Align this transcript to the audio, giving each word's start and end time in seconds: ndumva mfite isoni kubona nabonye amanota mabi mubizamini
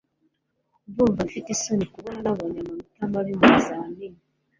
ndumva 0.89 1.21
mfite 1.27 1.47
isoni 1.55 1.85
kubona 1.93 2.19
nabonye 2.25 2.59
amanota 2.61 3.03
mabi 3.13 3.31
mubizamini 3.39 4.19